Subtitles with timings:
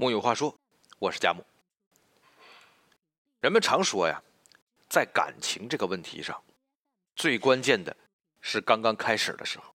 [0.00, 0.58] 木有话说，
[0.98, 1.44] 我是佳木。
[3.42, 4.22] 人们常说呀，
[4.88, 6.42] 在感情这个问题上，
[7.14, 7.94] 最关键的
[8.40, 9.74] 是刚刚开始的时候，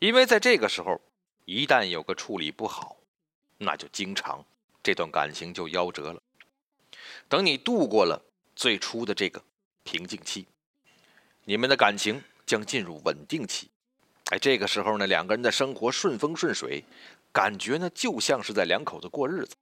[0.00, 1.00] 因为在这个时候，
[1.44, 2.96] 一旦有个处理不好，
[3.58, 4.44] 那就经常
[4.82, 6.20] 这段感情就夭折了。
[7.28, 8.20] 等你度过了
[8.56, 9.40] 最初的这个
[9.84, 10.44] 平静期，
[11.44, 13.70] 你们的感情将进入稳定期。
[14.30, 16.82] 哎，这个时候呢，两个人的生活顺风顺水。
[17.32, 19.56] 感觉呢，就像是在两口子过日子。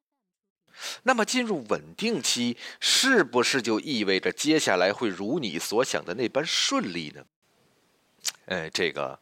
[1.02, 7.24] 那么进入稳定期，是不是就意味着接下来会如你所想的那般顺利呢？
[8.46, 9.18] 哎，这个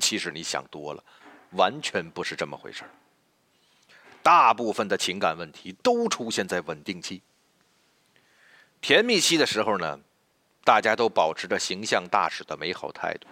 [0.00, 1.02] 其实你想多了，
[1.50, 2.84] 完全不是这么回事
[4.22, 7.22] 大部分的情感问题都出现在稳定期。
[8.80, 9.98] 甜蜜期的时候呢，
[10.64, 13.26] 大家都保持着形象大使的美好态度，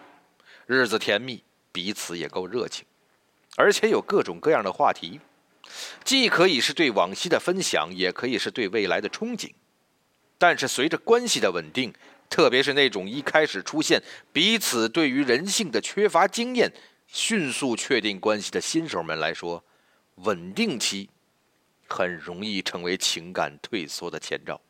[0.67, 2.85] 日子甜蜜，彼此也够热情。
[3.57, 5.21] 而且有各种各样的话题，
[6.05, 9.53] 既可以是对往昔的分享，也可以是对未来的憧憬。
[10.39, 11.95] 但是随着关系的稳定，
[12.29, 16.73] 特别是那种一开始出现彼此对于人性的缺乏经验，
[17.07, 19.63] 迅速确定关系的新手们来说，
[20.17, 21.09] 稳定期
[21.89, 24.61] 很容易成为情感退缩的前兆。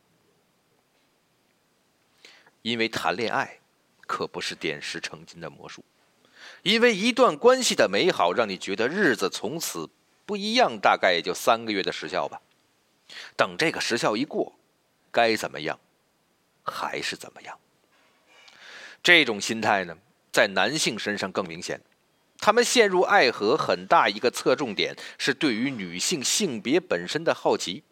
[2.60, 3.60] 因为谈恋爱
[4.02, 5.82] 可不是点石成金的魔术。
[6.62, 9.88] 因为一段关系的美好，让你觉得日子从此
[10.26, 12.40] 不一样，大概也就三个月的时效吧。
[13.36, 14.52] 等这个时效一过，
[15.10, 15.78] 该怎么样，
[16.62, 17.58] 还是怎么样。
[19.02, 19.96] 这种心态呢，
[20.32, 21.80] 在男性身上更明显。
[22.38, 27.82] 他们陷入爱河很大一个侧重点是对于女性性别本身的好奇。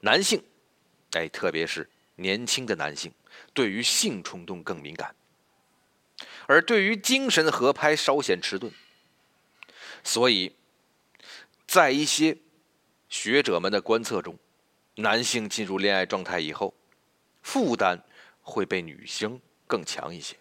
[0.00, 0.42] 男性，
[1.12, 3.12] 哎，特别是年轻的男性，
[3.52, 5.14] 对于性冲动更敏感。
[6.46, 8.72] 而对于精神合拍稍显迟钝，
[10.02, 10.54] 所以，
[11.66, 12.36] 在一些
[13.08, 14.38] 学者们的观测中，
[14.96, 16.74] 男性进入恋爱状态以后，
[17.42, 18.02] 负担
[18.40, 20.36] 会被女性更强一些。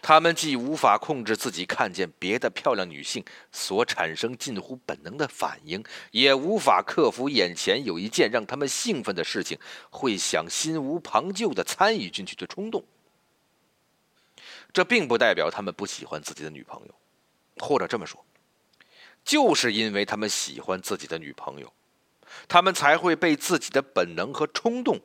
[0.00, 9.58] 他们既无法控制自己看见别的漂亮女性所产生近乎本能的反应，也无法克服眼前有一件让他们兴奋的事情，
[9.90, 12.82] 会想心无旁骛的参与进去的冲动。
[14.72, 16.94] 这并不代表他们不喜欢自己的女朋友，
[17.58, 18.24] 或者这么说，
[19.24, 21.72] 就是因为他们喜欢自己的女朋友，
[22.46, 25.00] 他们才会被自己的本能和冲动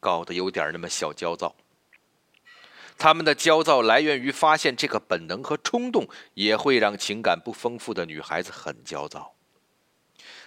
[0.00, 1.54] 搞得有点那么小焦躁。
[2.98, 9.34] 他们的焦躁来源于发现这个本能和冲动也会让情感不丰富的女孩子很焦躁，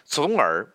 [0.05, 0.71] 从而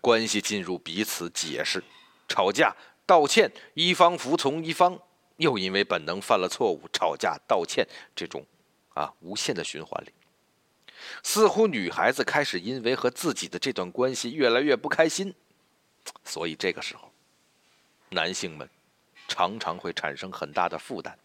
[0.00, 1.82] 关系进入彼此解释、
[2.28, 2.76] 吵架、
[3.06, 5.00] 道歉，一方服从一方。
[5.36, 8.44] 又因为本能犯了错误，吵架、道歉，这种
[8.94, 10.12] 啊无限的循环里，
[11.22, 15.34] 似乎女孩子开始因为和自己的这段关系越来越不开心，
[16.24, 17.10] 所以这个时候，
[18.10, 18.68] 男性们
[19.26, 21.18] 常常会产生很大的负担。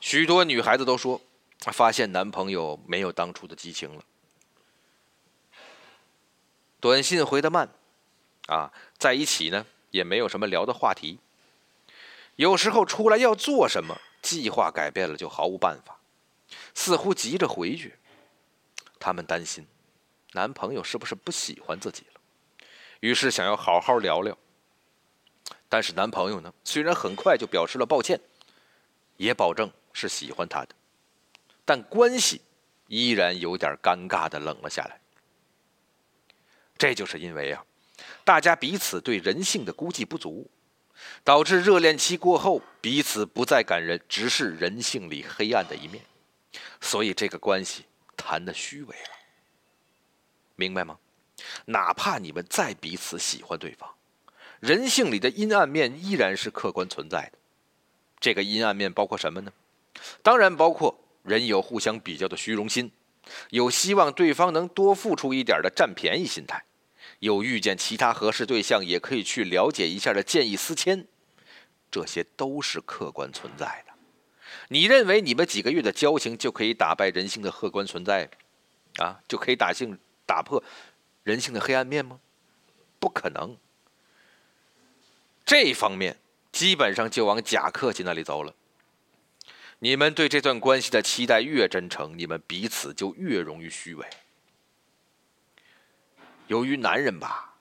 [0.00, 1.20] 许多女孩子都说，
[1.72, 4.02] 发现男朋友没有当初的激情了，
[6.80, 7.68] 短信回的慢，
[8.46, 9.64] 啊，在一起呢。
[9.90, 11.18] 也没有什么聊的话题。
[12.36, 16.00] 有时候出来要做什么，计划改变了就毫无办法，
[16.74, 17.94] 似乎急着回去。
[18.98, 19.66] 他们担心
[20.32, 22.20] 男朋友是不是不喜欢自己了，
[23.00, 24.36] 于是想要好好聊聊。
[25.68, 28.20] 但是男朋友呢，虽然很快就表示了抱歉，
[29.16, 30.74] 也保证是喜欢她的，
[31.64, 32.40] 但关系
[32.88, 35.00] 依然有点尴尬的冷了下来。
[36.78, 37.64] 这就是因为啊。
[38.24, 40.48] 大家彼此对人性的估计不足，
[41.24, 46.04] 导致热恋期过后彼此不再敢人直视人性里黑暗的一面，
[46.80, 47.84] 所以这个关系
[48.16, 49.10] 谈的虚伪了。
[50.56, 50.98] 明白吗？
[51.64, 53.88] 哪怕你们再彼此喜欢对方，
[54.60, 57.38] 人性里的阴暗面依然是客观存在的。
[58.20, 59.50] 这个阴暗面包括什么呢？
[60.22, 62.92] 当然包括人有互相比较的虚荣心，
[63.48, 66.62] 有希望对方能多付出一点的占便宜心态。
[67.20, 71.06] 有遇见其他合适对象也可以去了解一下的见异思迁，
[71.90, 73.92] 这些都是客观存在的。
[74.68, 78.28] 你认为你们几个月的交情就可以打败人性的客观存在，
[78.96, 80.62] 啊，就可以打性打破
[81.22, 82.20] 人性的黑暗面吗？
[82.98, 83.56] 不可能。
[85.44, 86.18] 这方面
[86.52, 88.54] 基本上就往假客气那里走了。
[89.80, 94.06] 你们对这段关系的期待越真诚，你们彼此就越容易虚伪。
[96.50, 97.54] 由于男人吧，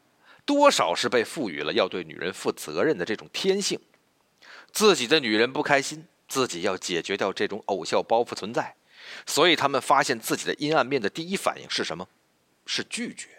[0.45, 3.79] 多少是被赋予了要对女人负责任的这种天性，
[4.71, 8.75] 自己的女人不开心，自己要解决掉这种偶像包袱存在，
[9.27, 12.07] 所以他们发现自己的阴暗面的第一反应是什么？
[12.65, 13.29] 是拒绝。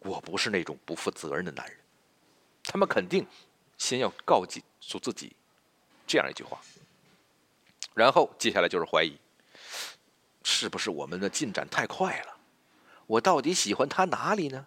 [0.00, 1.76] 我不是那种不负责任的男人。
[2.64, 3.24] 他们肯定
[3.78, 5.32] 先要告诫诉自己
[6.08, 6.60] 这样一句话，
[7.94, 9.16] 然后接下来就是怀疑：
[10.42, 12.36] 是不是我们的进展太快了？
[13.10, 14.66] 我到底喜欢他哪里呢？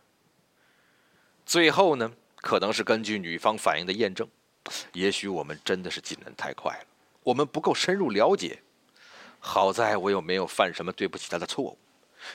[1.46, 4.28] 最后呢，可能是根据女方反应的验证，
[4.92, 6.86] 也许我们真的是进展太快了，
[7.24, 8.62] 我们不够深入了解。
[9.40, 11.78] 好在我又没有犯什么对不起他的错误，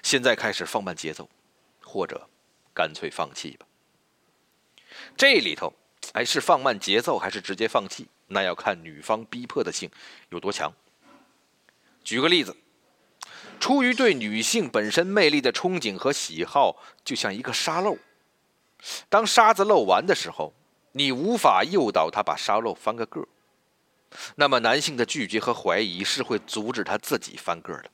[0.02, 1.28] 现在开始放慢节奏，
[1.82, 2.26] 或者
[2.74, 3.66] 干脆放弃吧。
[5.14, 5.74] 这里头，
[6.14, 8.08] 哎，是放慢节奏还是直接放弃？
[8.28, 9.90] 那要看女方逼迫的性
[10.30, 10.72] 有多强。
[12.02, 12.56] 举个例子，
[13.58, 17.98] 出于对女性本身魅力的憧憬和喜好，就像一个沙漏，
[19.08, 20.54] 当沙子漏完的时候，
[20.92, 23.26] 你无法诱导他把沙漏翻个个。
[24.36, 27.90] 那么，男性的拒绝和怀疑是会阻止他自己翻个的。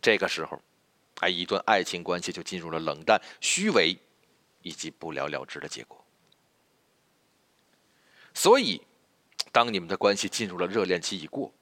[0.00, 0.60] 这个时候，
[1.20, 3.96] 哎，一段爱情关系就进入了冷淡、虚伪
[4.62, 6.04] 以及不了了之的结果。
[8.34, 8.82] 所以，
[9.52, 11.52] 当你们的关系进入了热恋期已过，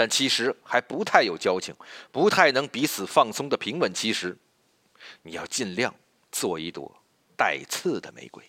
[0.00, 1.74] 但其实还不太有交情、
[2.10, 4.34] 不太能彼此放松的平稳其实，
[5.24, 5.94] 你要尽量
[6.32, 6.90] 做一朵
[7.36, 8.42] 带刺的玫瑰。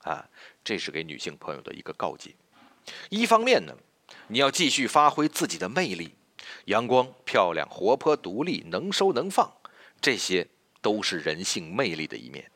[0.00, 0.28] 啊，
[0.62, 2.34] 这是给女性朋友的一个告诫。
[3.08, 3.74] 一方面呢，
[4.26, 6.14] 你要继续发挥自己的魅力，
[6.66, 9.50] 阳光、漂亮、活泼、独立、能收能放，
[9.98, 10.46] 这些
[10.82, 12.50] 都是人性魅力的一面。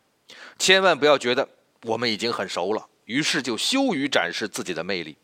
[0.58, 1.48] 千万不要觉得
[1.84, 5.16] 我们已经很熟了，于是就羞于展示自己的魅力，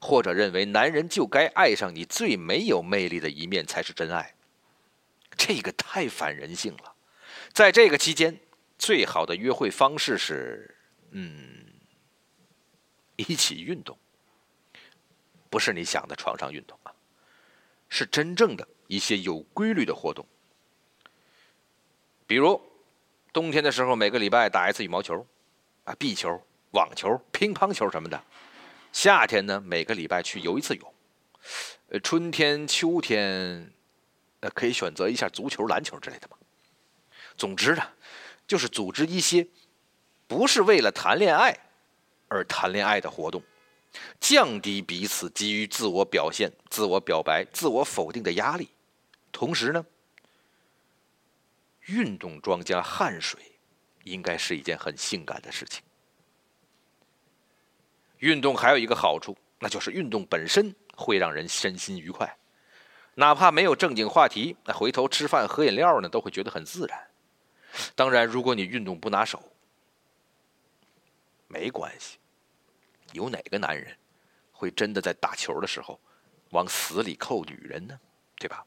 [0.00, 4.34] 或者认为男人就该爱上你最没有魅力的一面才是真爱。
[5.36, 6.94] 这个太反人性了。
[7.52, 8.38] 在这个期间，
[8.78, 10.76] 最好的约会方式是，
[11.10, 11.66] 嗯，
[13.16, 13.98] 一起运动。
[15.50, 16.92] 不是你想的床上运动啊，
[17.88, 20.26] 是真正的一些有规律的活动。
[22.26, 22.60] 比如
[23.32, 25.24] 冬天的时候，每个礼拜打一次羽毛球，
[25.84, 26.42] 啊，壁球、
[26.72, 28.18] 网球、乒乓球什么的；
[28.94, 30.88] 夏天呢，每个礼拜去游一次泳；
[31.88, 33.72] 呃，春天、秋天，
[34.38, 36.36] 呃，可以选择一下足球、篮球之类的嘛。
[37.36, 37.82] 总之呢，
[38.46, 39.48] 就是组织一些
[40.28, 41.58] 不是为了谈恋爱
[42.28, 43.42] 而谈恋爱的活动。
[44.20, 48.68] 降低彼此基于自我表现、自我表白、自我否定的压力，
[49.32, 49.84] 同时呢，
[51.86, 53.40] 运动装加汗水，
[54.04, 55.82] 应该是一件很性感的事情。
[58.24, 62.34] 运动还有一个好处，那就是运动本身会让人身心愉快，
[63.16, 66.98] 哪怕没有正经话题，那回头吃饭喝饮料呢，都会觉得很自然。
[67.94, 69.42] 当然，如果你运动不拿手，
[71.48, 72.16] 没关系。
[73.12, 73.94] 有哪个男人
[74.52, 76.00] 会真的在打球的时候
[76.50, 78.00] 往死里扣女人呢？
[78.38, 78.64] 对吧？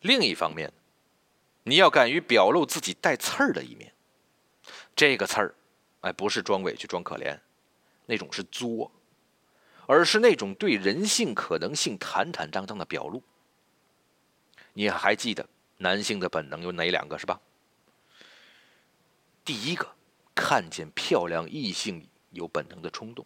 [0.00, 0.72] 另一方面，
[1.62, 3.92] 你要敢于表露自己带刺儿的一面。
[4.96, 5.54] 这个刺儿，
[6.04, 7.38] 哎，不是装委屈、装可怜，
[8.06, 8.92] 那种是作，
[9.86, 13.22] 而是那种对人性可能性坦坦荡荡的表露。
[14.74, 15.48] 你还记得
[15.78, 17.18] 男性的本能有哪两个？
[17.18, 17.40] 是吧？
[19.44, 19.94] 第一个，
[20.34, 22.06] 看见漂亮异性。
[22.34, 23.24] 有本能的冲动。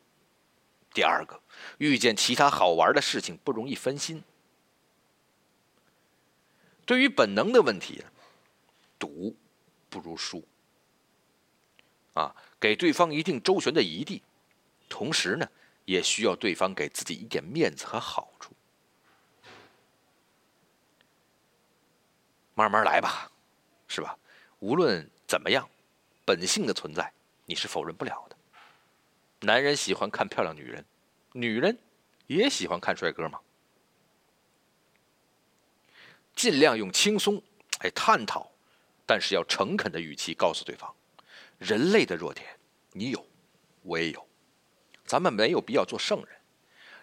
[0.92, 1.40] 第二个，
[1.78, 4.22] 遇见其他好玩的事情不容易分心。
[6.84, 8.04] 对于本能的问题，
[8.98, 9.34] 赌
[9.88, 10.46] 不如输。
[12.12, 14.22] 啊，给对方一定周旋的余地，
[14.88, 15.48] 同时呢，
[15.84, 18.52] 也需要对方给自己一点面子和好处。
[22.54, 23.30] 慢慢来吧，
[23.86, 24.18] 是吧？
[24.58, 25.68] 无论怎么样，
[26.24, 27.12] 本性的存在
[27.46, 28.36] 你是否认不了的。
[29.46, 30.84] 男人喜欢看漂亮女人，
[31.32, 31.78] 女人
[32.26, 33.38] 也喜欢看帅哥嘛。
[36.34, 37.40] 尽量用轻松
[37.78, 38.50] 哎探讨，
[39.06, 40.92] 但是要诚恳的语气告诉对方，
[41.58, 42.46] 人类的弱点
[42.92, 43.26] 你有，
[43.82, 44.26] 我也有，
[45.04, 46.28] 咱们没有必要做圣人，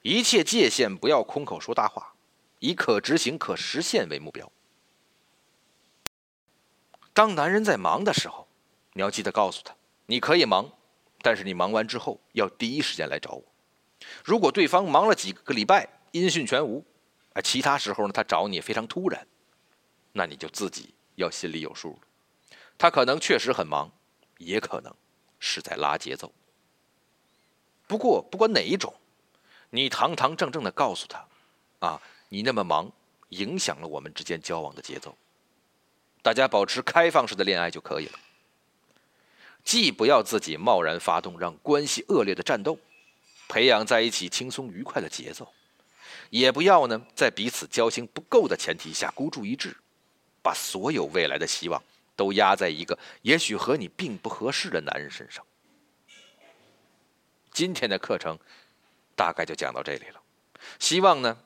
[0.02, 2.16] 一切界限不要空口说大话，
[2.60, 4.52] 以可执行、可实现为目标。
[7.14, 8.48] 当男人在忙的时候，
[8.94, 10.72] 你要记得告诉他，你可以忙。
[11.22, 13.44] 但是你忙完之后要第一时间来找我。
[14.24, 16.86] 如果对方忙了几个礼拜音讯全无，
[17.34, 19.26] 啊，其他时候呢他找你非常突然，
[20.12, 22.00] 那你就自己要心里有数了。
[22.78, 23.92] 他可能确实很忙，
[24.38, 24.94] 也可能
[25.40, 26.32] 是在拉节奏。
[27.88, 28.94] 不过不管哪一种，
[29.70, 31.28] 你堂堂正正的告诉他，
[31.80, 32.92] 啊，你那么忙，
[33.30, 35.16] 影响了我们之间交往的节奏。
[36.22, 38.20] 大家保持开放式的恋爱就可以了。
[39.64, 42.78] 既不要自己贸然发动让关系恶劣的战斗，
[43.48, 45.52] 培养在一起轻松愉快的节奏，
[46.30, 49.76] 也不要呢在彼此交心不够的前提下孤注一掷，
[50.42, 51.84] 把所有未来的希望
[52.16, 55.46] 都压在一个也许和你并不合适的男人身上。
[57.52, 58.38] 今天的课程
[59.16, 60.22] 大概就讲到这里了，
[60.80, 61.38] 希望呢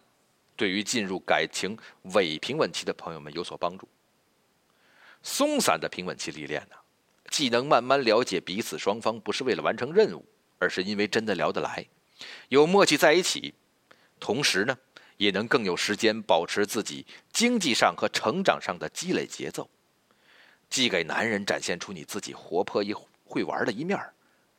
[0.55, 1.77] 对于进入感情
[2.13, 3.87] 伪平稳期的朋友们有所帮助。
[5.21, 6.75] 松散的平稳期历练呢，
[7.29, 10.25] 既能慢慢了解彼此双方不是为了完成任务，
[10.57, 11.85] 而是因为真的聊得来，
[12.47, 13.53] 有默契在一起。
[14.19, 14.77] 同时呢，
[15.17, 19.69] 也能更有时间保持自己经济上和成长上的积累节奏，
[20.69, 22.93] 既给男人展现出你自己活泼一
[23.25, 23.99] 会玩的一面，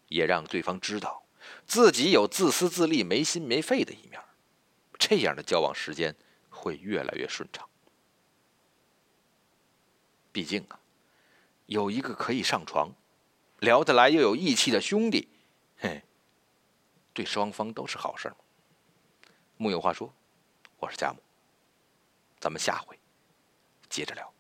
[0.08, 1.22] 也让对方知道
[1.66, 4.20] 自己有自私自利、没心没肺的一面。
[4.98, 6.14] 这样的交往时间
[6.50, 7.66] 会越来越顺畅。
[10.32, 10.78] 毕竟啊，
[11.66, 12.92] 有一个可以上床、
[13.60, 15.28] 聊得来又有义气的兄弟，
[15.78, 16.02] 嘿，
[17.12, 18.36] 对双方都是好事嘛。
[19.56, 20.12] 木有话说，
[20.78, 21.20] 我是佳木，
[22.38, 22.98] 咱们下回
[23.88, 24.32] 接着聊。